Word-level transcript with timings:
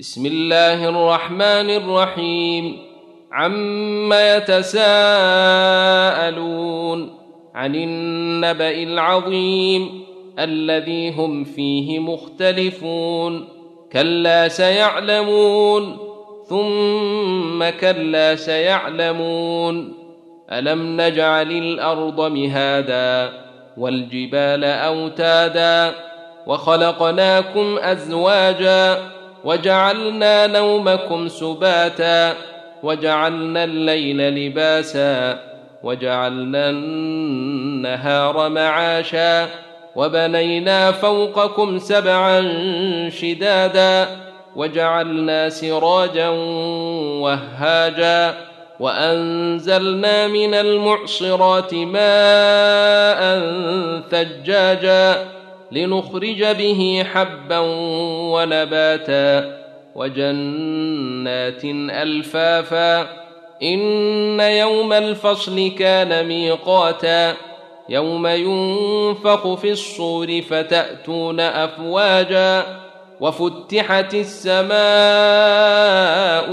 بسم 0.00 0.26
الله 0.26 0.88
الرحمن 0.88 1.70
الرحيم. 1.70 2.78
عم 3.32 4.12
يتساءلون 4.12 4.78
عن 7.54 7.74
النبا 7.74 8.70
العظيم 8.70 10.02
الذي 10.38 11.10
هم 11.10 11.44
فيه 11.44 11.98
مختلفون. 11.98 13.48
كلا 13.92 14.48
سيعلمون 14.48 15.96
ثم 16.48 17.70
كلا 17.80 18.36
سيعلمون. 18.36 19.94
الم 20.52 21.00
نجعل 21.00 21.50
الأرض 21.50 22.20
مهادا 22.20 23.32
والجبال 23.76 24.64
اوتادا 24.64 25.94
وخلقناكم 26.46 27.78
ازواجا 27.78 29.17
وجعلنا 29.48 30.46
نومكم 30.46 31.28
سباتا 31.28 32.34
وجعلنا 32.82 33.64
الليل 33.64 34.34
لباسا 34.34 35.38
وجعلنا 35.82 36.70
النهار 36.70 38.48
معاشا 38.48 39.48
وبنينا 39.96 40.92
فوقكم 40.92 41.78
سبعا 41.78 42.40
شدادا 43.08 44.08
وجعلنا 44.56 45.48
سراجا 45.48 46.28
وهاجا 47.22 48.34
وأنزلنا 48.80 50.26
من 50.26 50.54
المعصرات 50.54 51.74
ماء 51.74 53.20
ثجاجا. 54.10 55.37
لنخرج 55.72 56.44
به 56.44 57.06
حبا 57.12 57.58
ونباتا 58.32 59.58
وجنات 59.94 61.64
ألفافا 61.90 63.00
إن 63.62 64.40
يوم 64.40 64.92
الفصل 64.92 65.70
كان 65.78 66.26
ميقاتا 66.26 67.34
يوم 67.88 68.26
ينفخ 68.26 69.54
في 69.54 69.70
الصور 69.70 70.40
فتأتون 70.40 71.40
أفواجا 71.40 72.66
وفتحت 73.20 74.14
السماء 74.14 74.68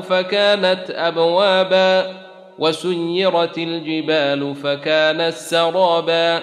فكانت 0.00 0.90
أبوابا 0.90 2.14
وسيرت 2.58 3.58
الجبال 3.58 4.54
فكانت 4.54 5.34
سرابا 5.34 6.42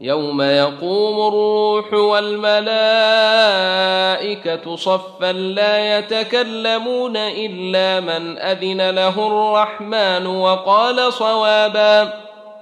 يوم 0.00 0.42
يقوم 0.42 1.28
الروح 1.28 1.92
والملائكة 1.92 2.66
صفا 4.76 5.32
لا 5.32 5.98
يتكلمون 5.98 7.16
إلا 7.16 8.00
من 8.00 8.38
أذن 8.38 8.90
له 8.90 9.26
الرحمن 9.26 10.26
وقال 10.26 11.12
صوابا. 11.12 12.12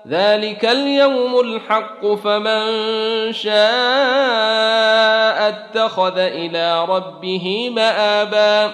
ذلك 0.08 0.64
اليوم 0.64 1.40
الحق 1.40 2.06
فمن 2.06 2.62
شاء 3.32 3.54
اتخذ 5.48 6.18
إلى 6.18 6.84
ربه 6.84 7.70
مآبا. 7.74 8.70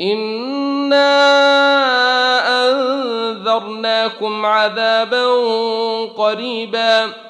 انا 0.00 1.10
انذرناكم 2.70 4.46
عذابا 4.46 5.26
قريبا. 6.16 7.29